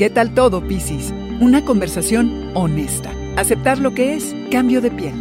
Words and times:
¿Qué 0.00 0.08
tal 0.08 0.32
todo, 0.32 0.66
Piscis? 0.66 1.12
Una 1.40 1.62
conversación 1.62 2.52
honesta. 2.54 3.12
Aceptar 3.36 3.80
lo 3.80 3.92
que 3.92 4.14
es 4.14 4.34
cambio 4.50 4.80
de 4.80 4.90
piel. 4.90 5.12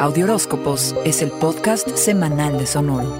Audioróscopos 0.00 0.96
es 1.04 1.22
el 1.22 1.30
podcast 1.30 1.88
semanal 1.90 2.58
de 2.58 2.66
Sonoro. 2.66 3.14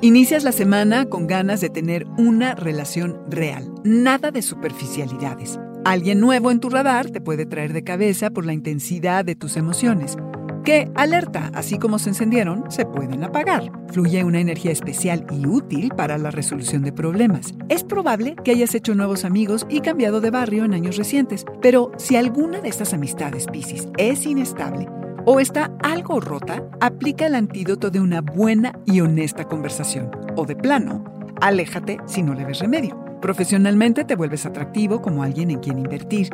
Inicias 0.00 0.44
la 0.44 0.52
semana 0.52 1.06
con 1.06 1.26
ganas 1.26 1.60
de 1.60 1.70
tener 1.70 2.06
una 2.18 2.54
relación 2.54 3.18
real, 3.28 3.68
nada 3.82 4.30
de 4.30 4.42
superficialidades. 4.42 5.58
Alguien 5.84 6.20
nuevo 6.20 6.52
en 6.52 6.60
tu 6.60 6.70
radar 6.70 7.10
te 7.10 7.20
puede 7.20 7.46
traer 7.46 7.72
de 7.72 7.82
cabeza 7.82 8.30
por 8.30 8.46
la 8.46 8.52
intensidad 8.52 9.24
de 9.24 9.34
tus 9.34 9.56
emociones 9.56 10.16
que, 10.62 10.90
alerta, 10.94 11.50
así 11.54 11.78
como 11.78 11.98
se 11.98 12.10
encendieron, 12.10 12.64
se 12.70 12.86
pueden 12.86 13.24
apagar. 13.24 13.70
Fluye 13.88 14.24
una 14.24 14.40
energía 14.40 14.72
especial 14.72 15.26
y 15.30 15.46
útil 15.46 15.90
para 15.96 16.18
la 16.18 16.30
resolución 16.30 16.82
de 16.82 16.92
problemas. 16.92 17.54
Es 17.68 17.84
probable 17.84 18.36
que 18.44 18.52
hayas 18.52 18.74
hecho 18.74 18.94
nuevos 18.94 19.24
amigos 19.24 19.66
y 19.68 19.80
cambiado 19.80 20.20
de 20.20 20.30
barrio 20.30 20.64
en 20.64 20.74
años 20.74 20.96
recientes, 20.96 21.44
pero 21.60 21.92
si 21.96 22.16
alguna 22.16 22.60
de 22.60 22.68
estas 22.68 22.94
amistades, 22.94 23.46
Piscis, 23.46 23.88
es 23.98 24.26
inestable 24.26 24.88
o 25.24 25.40
está 25.40 25.70
algo 25.82 26.20
rota, 26.20 26.64
aplica 26.80 27.26
el 27.26 27.34
antídoto 27.34 27.90
de 27.90 28.00
una 28.00 28.20
buena 28.20 28.72
y 28.86 29.00
honesta 29.00 29.46
conversación. 29.46 30.10
O 30.36 30.46
de 30.46 30.56
plano, 30.56 31.04
aléjate 31.40 31.98
si 32.06 32.22
no 32.22 32.34
le 32.34 32.44
ves 32.44 32.58
remedio. 32.58 33.02
Profesionalmente 33.20 34.04
te 34.04 34.16
vuelves 34.16 34.46
atractivo 34.46 35.00
como 35.00 35.22
alguien 35.22 35.52
en 35.52 35.60
quien 35.60 35.78
invertir 35.78 36.30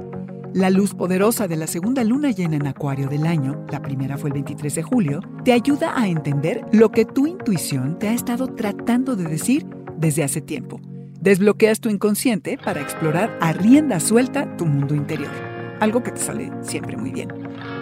la 0.55 0.71
luz 0.71 0.95
poderosa 0.95 1.47
de 1.47 1.57
la 1.57 1.67
segunda 1.67 2.05
luna 2.05 2.31
llena 2.31 2.57
en 2.57 2.67
Acuario 2.67 3.09
del 3.09 3.27
año, 3.27 3.65
la 3.71 3.83
primera 3.83 4.17
fue 4.17 4.31
el 4.31 4.35
23 4.35 4.75
de 4.75 4.83
julio, 4.83 5.21
te 5.45 5.53
ayuda 5.53 5.93
a 5.99 6.09
entender 6.09 6.65
lo 6.73 6.91
que 6.91 7.05
tu 7.05 7.27
intuición 7.27 7.99
te 7.99 8.09
ha 8.09 8.15
estado 8.15 8.49
tratando 8.49 9.15
de 9.15 9.25
decir 9.25 9.67
desde 9.97 10.25
hace 10.25 10.41
tiempo. 10.41 10.81
Desbloqueas 11.21 11.81
tu 11.81 11.91
inconsciente 11.91 12.59
para 12.65 12.81
explorar 12.81 13.37
a 13.41 13.53
rienda 13.53 14.01
suelta 14.01 14.57
tu 14.57 14.67
mundo 14.67 14.95
interior, 14.95 15.31
algo 15.81 16.03
que 16.03 16.13
te 16.13 16.21
sale 16.21 16.51
siempre 16.63 16.97
muy 16.97 17.11
bien. 17.11 17.29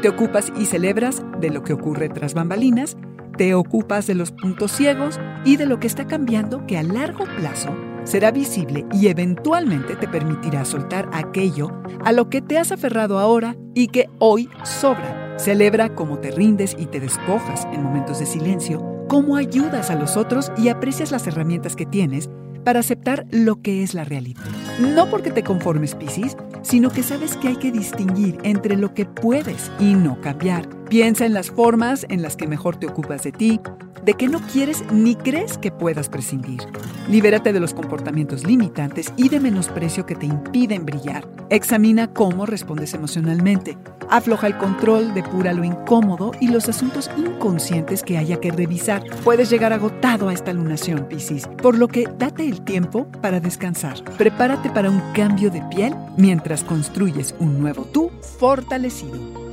Te 0.03 0.09
ocupas 0.09 0.53
y 0.59 0.65
celebras 0.65 1.23
de 1.41 1.51
lo 1.51 1.63
que 1.63 1.73
ocurre 1.73 2.09
tras 2.09 2.35
bambalinas, 2.35 2.97
te 3.37 3.55
ocupas 3.55 4.07
de 4.07 4.15
los 4.15 4.33
puntos 4.33 4.73
ciegos 4.73 5.21
y 5.45 5.57
de 5.57 5.67
lo 5.67 5.79
que 5.79 5.87
está 5.87 6.07
cambiando 6.07 6.67
que 6.67 6.79
a 6.79 6.83
largo 6.83 7.25
plazo 7.37 7.77
será 8.07 8.31
visible 8.31 8.87
y 8.93 9.09
eventualmente 9.09 9.97
te 9.97 10.09
permitirá 10.09 10.65
soltar 10.65 11.09
aquello 11.13 11.71
a 12.05 12.13
lo 12.13 12.31
que 12.31 12.41
te 12.41 12.59
has 12.59 12.73
aferrado 12.73 13.19
ahora 13.19 13.57
y 13.75 13.89
que 13.89 14.09
hoy 14.19 14.49
sobra. 14.65 15.35
Celebra 15.39 15.95
cómo 15.95 16.19
te 16.19 16.31
rindes 16.31 16.75
y 16.79 16.87
te 16.87 17.01
despojas 17.01 17.67
en 17.73 17.83
momentos 17.83 18.21
de 18.21 18.27
silencio, 18.27 19.05
cómo 19.09 19.37
ayudas 19.37 19.91
a 19.91 19.97
los 19.97 20.17
otros 20.17 20.51
y 20.57 20.69
aprecias 20.69 21.11
las 21.11 21.27
herramientas 21.27 21.77
que 21.77 21.85
tienes 21.85 22.31
para 22.65 22.81
aceptar 22.81 23.27
lo 23.31 23.61
que 23.63 23.83
es 23.83 23.95
la 23.95 24.05
realidad. 24.05 24.43
No 24.81 25.09
porque 25.09 25.31
te 25.31 25.45
conformes, 25.45 25.95
Piscis, 25.95 26.37
sino 26.63 26.91
que 26.91 27.05
sabes 27.05 27.37
que 27.37 27.49
hay 27.49 27.57
que 27.57 27.71
distinguir 27.71 28.39
entre 28.43 28.77
lo 28.77 28.93
que 28.93 29.05
puedes 29.05 29.71
y 29.79 29.95
no 29.95 30.21
cambiar. 30.21 30.69
Piensa 30.87 31.27
en 31.27 31.35
las 31.35 31.51
formas 31.51 32.07
en 32.09 32.23
las 32.23 32.37
que 32.37 32.49
mejor 32.49 32.77
te 32.77 32.87
ocupas 32.87 33.23
de 33.23 33.31
ti, 33.31 33.61
de 34.07 34.15
que 34.15 34.29
no 34.29 34.41
quieres 34.41 34.85
ni 34.93 35.17
crees 35.17 35.59
que 35.59 35.73
puedas 35.73 36.09
prescindir. 36.09 36.61
Libérate 37.09 37.53
de 37.53 37.59
los 37.59 37.75
comportamientos 37.75 38.47
limitantes 38.47 39.13
y 39.17 39.29
de 39.29 39.41
menosprecio 39.41 40.07
que 40.07 40.15
te 40.15 40.27
impiden 40.27 40.87
brillar. 40.87 41.27
Examina 41.51 42.07
cómo 42.13 42.47
respondes 42.47 42.95
emocionalmente. 42.95 43.77
Afloja 44.09 44.47
el 44.47 44.57
control, 44.59 45.13
depura 45.13 45.53
lo 45.53 45.65
incómodo 45.65 46.31
y 46.41 46.49
los 46.49 46.69
asuntos 46.69 47.11
inconscientes 47.17 48.05
que 48.05 48.17
haya 48.17 48.39
que 48.41 48.53
revisar. 48.53 49.03
Puedes 49.25 49.51
llegar 49.51 49.73
agotado 49.73 50.29
a 50.29 50.33
esta 50.33 50.53
lunación, 50.53 51.07
Piscis, 51.09 51.49
por 51.61 51.77
lo 51.77 51.89
que 51.89 52.09
date 52.17 52.49
el 52.49 52.61
tiempo 52.61 53.09
para 53.21 53.41
descansar. 53.41 54.05
Prepárate 54.17 54.71
para 54.71 54.89
un 54.89 55.03
cambio 55.15 55.51
de 55.51 55.63
piel 55.63 55.93
mientras 56.17 56.63
construyes 56.63 57.35
un 57.41 57.59
nuevo 57.59 57.83
tú 57.83 58.13
fortalecido. 58.39 59.46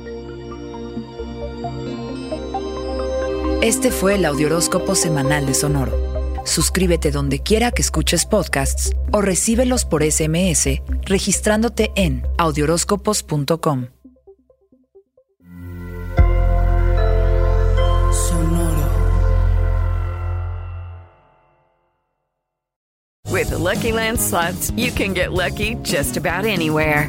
Este 3.64 3.90
fue 3.90 4.16
el 4.16 4.26
Audioróscopo 4.26 4.94
Semanal 4.94 5.46
de 5.46 5.54
Sonoro. 5.54 5.92
Suscríbete 6.44 7.10
donde 7.10 7.38
quiera 7.38 7.70
que 7.70 7.80
escuches 7.80 8.26
podcasts 8.26 8.94
o 9.10 9.22
recíbelos 9.22 9.86
por 9.86 10.02
SMS 10.02 10.82
registrándote 11.06 11.90
en 11.96 12.26
audioróscopos.com. 12.36 13.86
Sonoro. 18.12 18.90
With 23.30 23.48
the 23.48 23.56
Lucky 23.56 23.92
Land 23.92 24.20
slots, 24.20 24.72
you 24.76 24.92
can 24.92 25.14
get 25.14 25.32
lucky 25.32 25.76
just 25.82 26.18
about 26.18 26.44
anywhere. 26.44 27.08